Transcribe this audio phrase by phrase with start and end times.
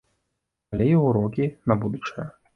[0.75, 2.29] Але і ўрокі на будучае.